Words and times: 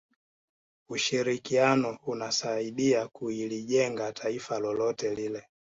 ushirikiano 0.89 1.97
unasaidia 2.05 3.07
kulijenga 3.07 4.11
taifa 4.13 4.59
lolote 4.59 5.15
lile 5.15 5.47